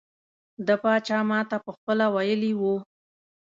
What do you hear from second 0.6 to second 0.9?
د